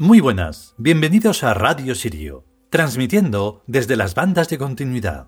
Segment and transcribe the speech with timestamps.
[0.00, 5.26] Muy buenas, bienvenidos a Radio Sirio, transmitiendo desde las bandas de continuidad.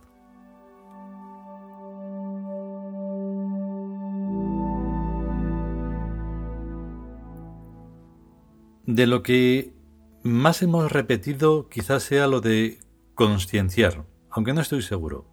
[8.86, 9.74] De lo que
[10.22, 12.78] más hemos repetido quizás sea lo de
[13.16, 15.26] conscienciar, aunque no estoy seguro.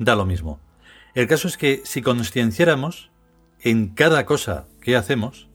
[0.00, 0.58] Da lo mismo.
[1.14, 3.12] El caso es que si conscienciáramos
[3.60, 5.48] en cada cosa que hacemos,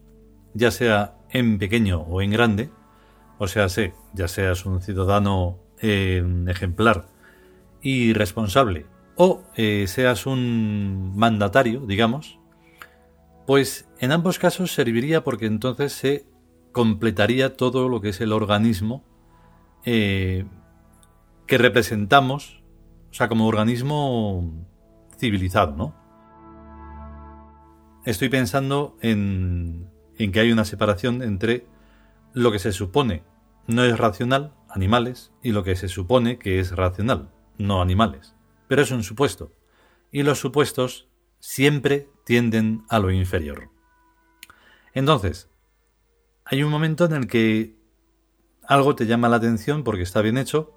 [0.53, 2.69] ya sea en pequeño o en grande,
[3.37, 7.07] o sea, sé, ya seas un ciudadano eh, ejemplar
[7.81, 8.85] y responsable,
[9.15, 12.39] o eh, seas un mandatario, digamos,
[13.45, 16.25] pues en ambos casos serviría porque entonces se
[16.71, 19.03] completaría todo lo que es el organismo
[19.85, 20.45] eh,
[21.45, 22.61] que representamos,
[23.09, 24.53] o sea, como organismo
[25.17, 25.95] civilizado, ¿no?
[28.05, 31.65] Estoy pensando en, en que hay una separación entre
[32.37, 33.23] lo que se supone
[33.65, 38.35] no es racional, animales, y lo que se supone que es racional, no animales.
[38.67, 39.53] Pero es un supuesto,
[40.11, 43.71] y los supuestos siempre tienden a lo inferior.
[44.93, 45.49] Entonces,
[46.45, 47.75] hay un momento en el que
[48.67, 50.73] algo te llama la atención porque está bien hecho,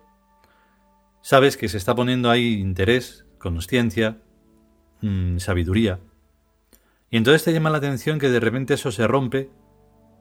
[1.21, 4.23] sabes que se está poniendo ahí interés, consciencia,
[5.03, 6.01] mm, sabiduría,
[7.11, 9.51] y entonces te llama la atención que de repente eso se rompe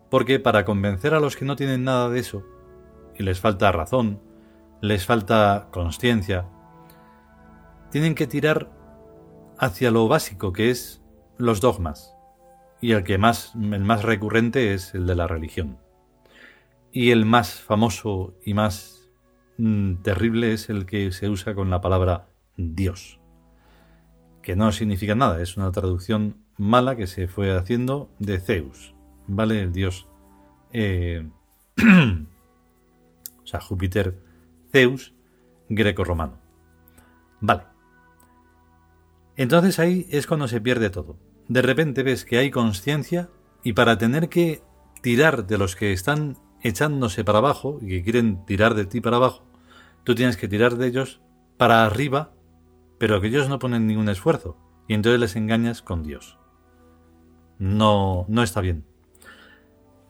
[0.10, 2.44] porque para convencer a los que no tienen nada de eso,
[3.18, 4.22] y les falta razón,
[4.82, 6.48] les falta conciencia,
[7.92, 8.72] tienen que tirar
[9.58, 11.02] hacia lo básico que es
[11.38, 12.16] los dogmas,
[12.82, 15.78] y el que más el más recurrente es el de la religión.
[16.92, 19.10] Y el más famoso y más
[19.58, 23.20] mm, terrible es el que se usa con la palabra Dios,
[24.42, 28.96] que no significa nada, es una traducción mala que se fue haciendo de Zeus.
[29.30, 29.62] ¿Vale?
[29.62, 30.08] El dios,
[30.74, 31.28] eh,
[33.44, 34.18] o sea, Júpiter,
[34.72, 35.14] Zeus,
[35.70, 36.38] greco-romano.
[37.40, 37.64] Vale.
[39.38, 41.18] Entonces ahí es cuando se pierde todo.
[41.48, 43.30] De repente ves que hay conciencia
[43.64, 44.62] y para tener que
[45.02, 49.18] tirar de los que están echándose para abajo y que quieren tirar de ti para
[49.18, 49.46] abajo,
[50.04, 51.22] tú tienes que tirar de ellos
[51.58, 52.34] para arriba,
[52.98, 54.58] pero que ellos no ponen ningún esfuerzo
[54.88, 56.38] y entonces les engañas con Dios.
[57.60, 58.89] No, no está bien.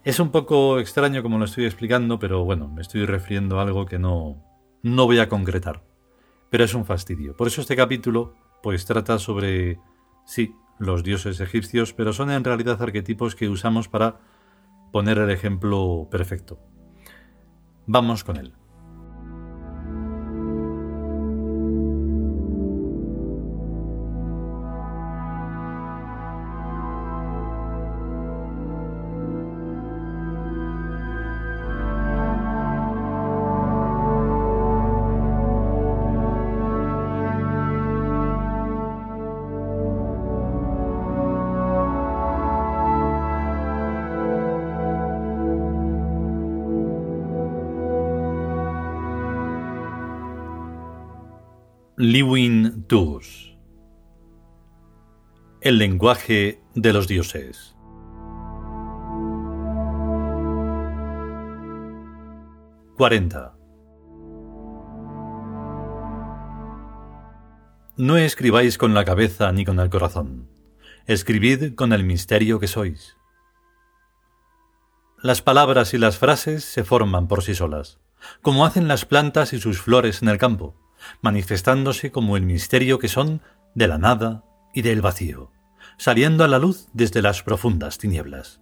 [0.04, 3.86] Es un poco extraño como lo estoy explicando, pero bueno, me estoy refiriendo a algo
[3.86, 4.42] que no,
[4.82, 5.84] no voy a concretar.
[6.50, 7.36] Pero es un fastidio.
[7.36, 8.34] Por eso este capítulo,
[8.64, 9.78] pues trata sobre,
[10.26, 14.22] sí, los dioses egipcios, pero son en realidad arquetipos que usamos para
[14.94, 16.60] poner el ejemplo perfecto.
[17.86, 18.54] Vamos con él.
[52.02, 53.58] Liwin Tus
[55.60, 57.76] El lenguaje de los dioses.
[62.96, 63.58] Cuarenta.
[67.98, 70.48] No escribáis con la cabeza ni con el corazón,
[71.06, 73.18] escribid con el misterio que sois.
[75.22, 78.00] Las palabras y las frases se forman por sí solas,
[78.42, 80.78] como hacen las plantas y sus flores en el campo
[81.22, 83.42] manifestándose como el misterio que son
[83.76, 84.44] de la nada
[84.74, 85.52] y del vacío,
[85.98, 88.62] saliendo a la luz desde las profundas tinieblas.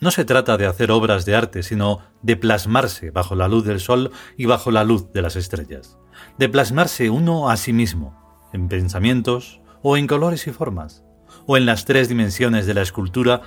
[0.00, 3.80] No se trata de hacer obras de arte, sino de plasmarse bajo la luz del
[3.80, 5.98] sol y bajo la luz de las estrellas,
[6.36, 11.04] de plasmarse uno a sí mismo, en pensamientos o en colores y formas,
[11.46, 13.42] o en las tres dimensiones de la escultura,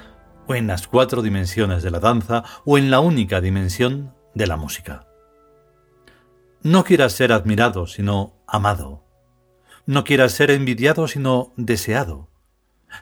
[0.47, 4.55] o en las cuatro dimensiones de la danza, o en la única dimensión de la
[4.55, 5.06] música.
[6.63, 9.03] No quieras ser admirado, sino amado.
[9.85, 12.29] No quieras ser envidiado, sino deseado.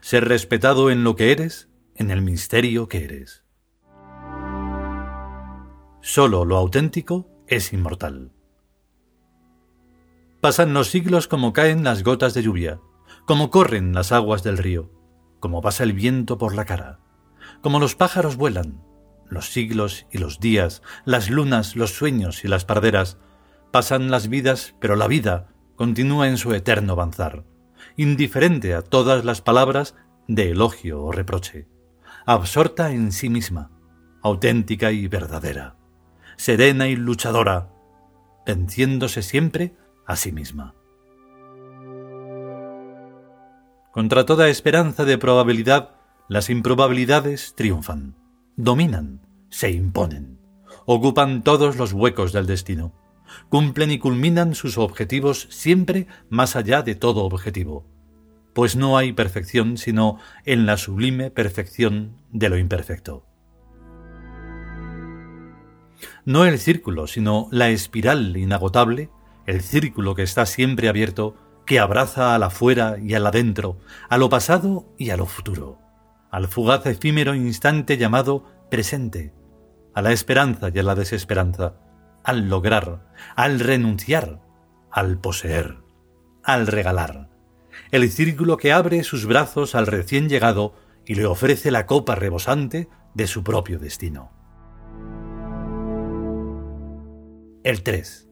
[0.01, 3.43] Ser respetado en lo que eres, en el misterio que eres.
[6.01, 8.31] Solo lo auténtico es inmortal.
[10.41, 12.79] Pasan los siglos como caen las gotas de lluvia,
[13.25, 14.91] como corren las aguas del río,
[15.39, 16.99] como pasa el viento por la cara,
[17.61, 18.83] como los pájaros vuelan,
[19.27, 23.17] los siglos y los días, las lunas, los sueños y las parderas,
[23.71, 27.43] Pasan las vidas, pero la vida continúa en su eterno avanzar,
[27.97, 29.95] indiferente a todas las palabras
[30.27, 31.67] de elogio o reproche,
[32.25, 33.71] absorta en sí misma,
[34.21, 35.75] auténtica y verdadera,
[36.37, 37.69] serena y luchadora,
[38.45, 39.75] venciéndose siempre
[40.05, 40.73] a sí misma.
[43.91, 45.91] Contra toda esperanza de probabilidad,
[46.27, 48.15] las improbabilidades triunfan,
[48.55, 50.39] dominan, se imponen,
[50.85, 52.93] ocupan todos los huecos del destino,
[53.49, 57.85] cumplen y culminan sus objetivos siempre más allá de todo objetivo,
[58.53, 63.25] pues no hay perfección sino en la sublime perfección de lo imperfecto.
[66.25, 69.09] No el círculo, sino la espiral inagotable,
[69.45, 71.35] el círculo que está siempre abierto,
[71.65, 73.79] que abraza a la fuera y al adentro,
[74.09, 75.79] a lo pasado y a lo futuro,
[76.31, 79.33] al fugaz efímero instante llamado presente,
[79.93, 81.75] a la esperanza y a la desesperanza,
[82.25, 84.41] al lograr, al renunciar,
[84.91, 85.77] al poseer,
[86.43, 87.29] al regalar,
[87.91, 90.73] el círculo que abre sus brazos al recién llegado
[91.05, 94.31] y le ofrece la copa rebosante de su propio destino.
[97.63, 98.27] El 3.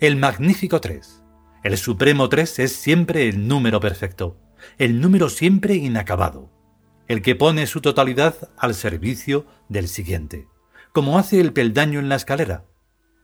[0.00, 1.24] El magnífico 3.
[1.64, 4.38] El supremo 3 es siempre el número perfecto,
[4.78, 6.50] el número siempre inacabado,
[7.08, 10.48] el que pone su totalidad al servicio del siguiente,
[10.92, 12.64] como hace el peldaño en la escalera,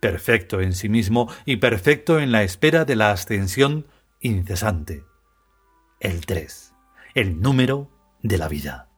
[0.00, 3.86] perfecto en sí mismo y perfecto en la espera de la ascensión
[4.20, 5.04] incesante.
[6.00, 6.74] El 3,
[7.14, 7.90] el número
[8.22, 8.88] de la vida.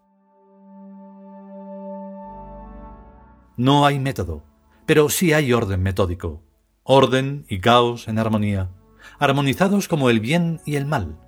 [3.57, 4.45] No hay método,
[4.87, 6.43] pero sí hay orden metódico,
[6.83, 8.71] orden y caos en armonía,
[9.19, 11.19] armonizados como el bien y el mal,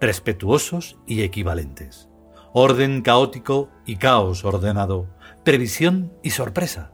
[0.00, 2.08] respetuosos y equivalentes,
[2.52, 5.08] orden caótico y caos ordenado,
[5.44, 6.92] previsión y sorpresa,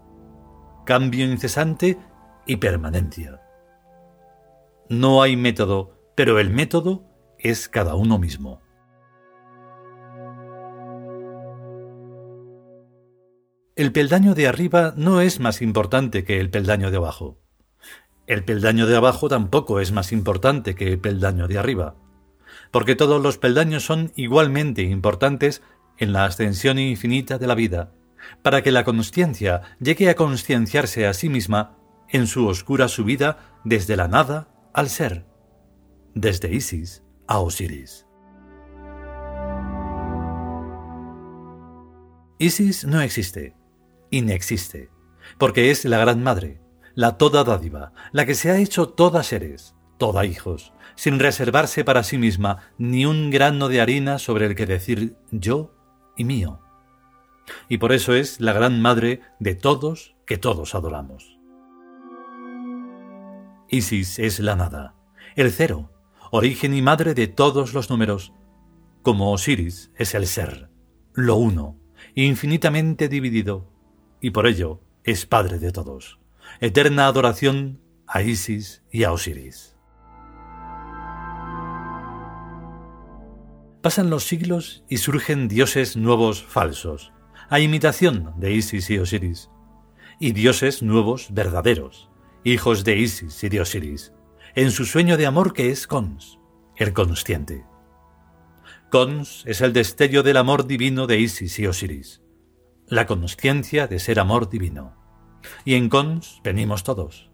[0.85, 1.99] cambio incesante
[2.47, 3.41] y permanencia.
[4.89, 7.05] No hay método, pero el método
[7.39, 8.61] es cada uno mismo.
[13.75, 17.39] El peldaño de arriba no es más importante que el peldaño de abajo.
[18.27, 21.95] El peldaño de abajo tampoco es más importante que el peldaño de arriba,
[22.71, 25.63] porque todos los peldaños son igualmente importantes
[25.99, 27.93] en la ascensión infinita de la vida,
[28.43, 31.76] para que la consciencia llegue a concienciarse a sí misma
[32.11, 35.27] en su oscura subida desde la nada al ser,
[36.15, 38.07] desde Isis a Osiris.
[42.39, 43.55] Isis no existe,
[44.11, 44.91] inexiste,
[45.39, 46.61] porque es la gran madre,
[46.95, 52.03] la toda dádiva, la que se ha hecho toda seres, toda hijos, sin reservarse para
[52.03, 55.75] sí misma ni un grano de harina sobre el que decir yo
[56.17, 56.61] y mío.
[57.69, 61.36] Y por eso es la gran madre de todos que todos adoramos.
[63.69, 64.95] Isis es la nada,
[65.35, 65.91] el cero,
[66.31, 68.33] origen y madre de todos los números,
[69.03, 70.71] como Osiris es el ser,
[71.15, 71.79] lo uno,
[72.15, 73.69] infinitamente dividido,
[74.21, 76.21] y por ello es padre de todos.
[76.61, 79.77] Eterna adoración a Isis y a Osiris.
[83.83, 87.13] Pasan los siglos y surgen dioses nuevos falsos,
[87.49, 89.51] a imitación de Isis y Osiris,
[90.21, 92.11] y dioses nuevos verdaderos,
[92.53, 94.13] hijos de Isis y de Osiris,
[94.55, 96.39] en su sueño de amor que es Cons,
[96.77, 97.65] el consciente.
[98.89, 102.23] Cons es el destello del amor divino de Isis y Osiris,
[102.87, 104.95] la consciencia de ser amor divino.
[105.65, 107.33] Y en Cons venimos todos.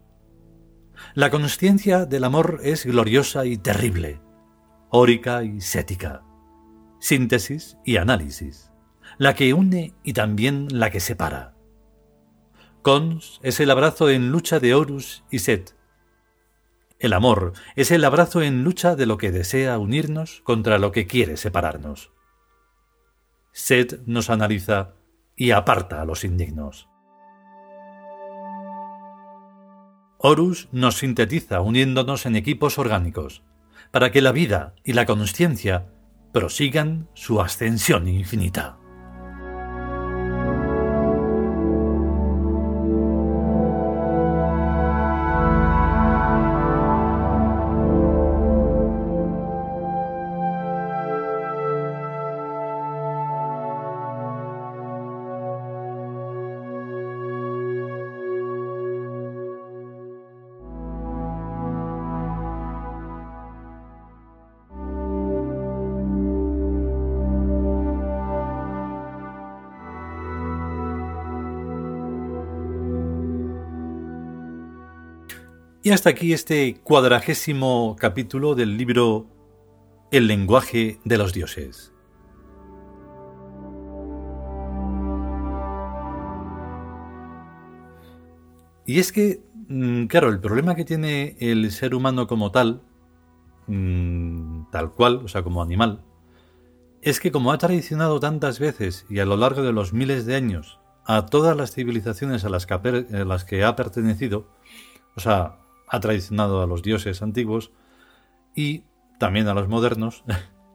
[1.13, 4.19] La consciencia del amor es gloriosa y terrible,
[4.89, 6.23] órica y sética,
[6.99, 8.71] síntesis y análisis,
[9.19, 11.52] la que une y también la que separa.
[12.83, 15.75] Cons es el abrazo en lucha de Horus y Set,
[17.03, 21.05] el amor es el abrazo en lucha de lo que desea unirnos contra lo que
[21.05, 22.13] quiere separarnos.
[23.51, 24.93] Sed nos analiza
[25.35, 26.87] y aparta a los indignos.
[30.17, 33.43] Horus nos sintetiza uniéndonos en equipos orgánicos,
[33.91, 35.89] para que la vida y la conciencia
[36.31, 38.77] prosigan su ascensión infinita.
[75.85, 79.27] Y hasta aquí este cuadragésimo capítulo del libro
[80.11, 81.91] El lenguaje de los dioses.
[88.85, 92.81] Y es que, mm, claro, el problema que tiene el ser humano como tal,
[93.67, 96.01] mm, tal cual, o sea, como animal,
[97.01, 100.35] es que como ha traicionado tantas veces y a lo largo de los miles de
[100.35, 104.47] años a todas las civilizaciones a las que ha, las que ha pertenecido,
[105.17, 105.59] o sea,
[105.93, 107.71] ha traicionado a los dioses antiguos
[108.55, 108.81] y
[109.19, 110.23] también a los modernos,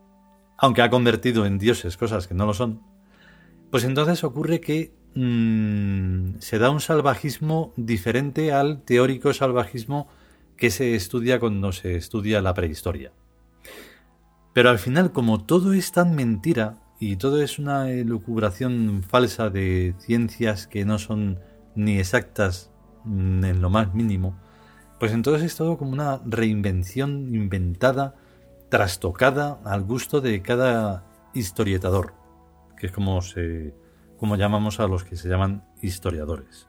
[0.57, 2.83] aunque ha convertido en dioses cosas que no lo son,
[3.73, 10.07] pues entonces ocurre que mm, se da un salvajismo diferente al teórico salvajismo
[10.57, 13.11] que se estudia cuando se estudia la prehistoria.
[14.53, 19.97] Pero al final, como todo es tan mentira y todo es una elucubración falsa de
[19.99, 21.41] ciencias que no son
[21.75, 22.71] ni exactas
[23.03, 24.39] mm, en lo más mínimo,
[24.99, 28.15] pues entonces es todo como una reinvención inventada,
[28.69, 32.15] trastocada al gusto de cada historietador,
[32.77, 33.75] que es como se
[34.19, 36.67] como llamamos a los que se llaman historiadores.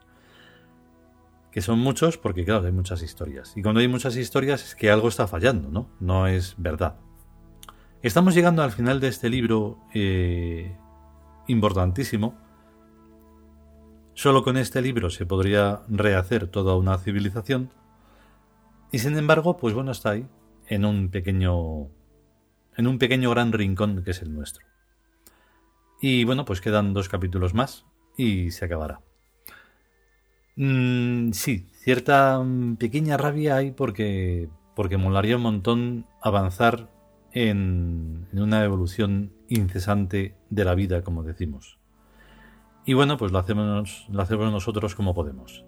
[1.50, 3.56] Que son muchos porque claro, hay muchas historias.
[3.56, 5.90] Y cuando hay muchas historias es que algo está fallando, ¿no?
[5.98, 6.94] No es verdad.
[8.02, 10.76] Estamos llegando al final de este libro eh,
[11.48, 12.38] importantísimo.
[14.14, 17.72] Solo con este libro se podría rehacer toda una civilización.
[18.92, 20.26] Y sin embargo, pues bueno, está ahí,
[20.68, 21.88] en un pequeño.
[22.76, 24.66] en un pequeño gran rincón que es el nuestro.
[26.00, 27.84] Y bueno, pues quedan dos capítulos más
[28.16, 29.00] y se acabará.
[30.56, 32.42] Mm, sí, cierta
[32.78, 36.90] pequeña rabia hay porque, porque molaría un montón avanzar
[37.32, 41.78] en, una evolución incesante de la vida, como decimos.
[42.84, 45.64] Y bueno, pues lo hacemos, lo hacemos nosotros como podemos.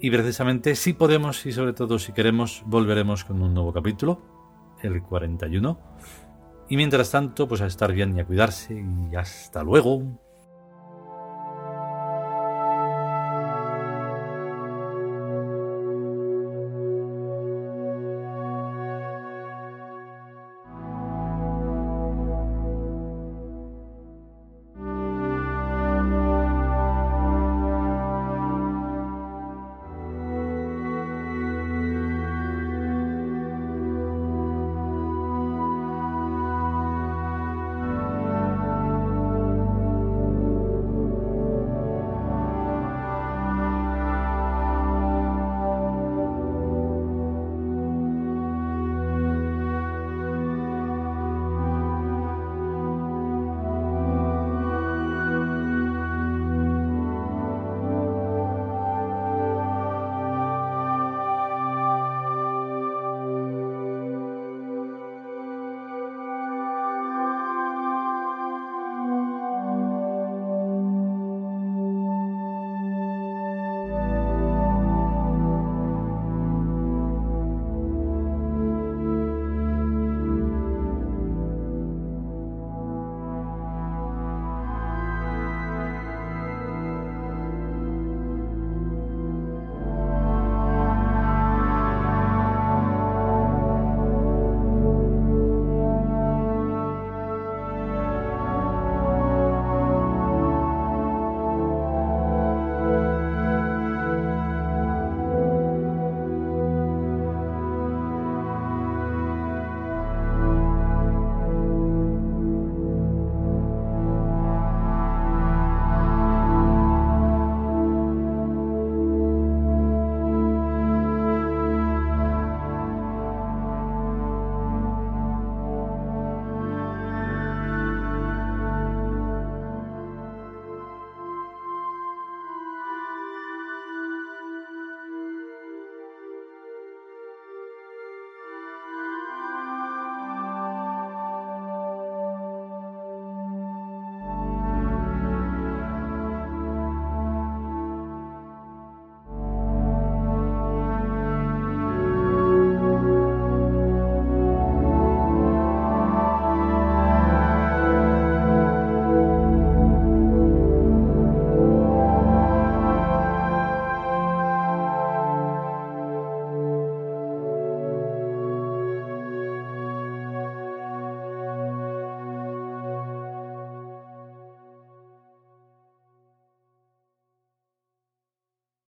[0.00, 4.20] Y precisamente si podemos y sobre todo si queremos, volveremos con un nuevo capítulo,
[4.82, 5.78] el 41.
[6.68, 10.27] Y mientras tanto, pues a estar bien y a cuidarse y hasta luego.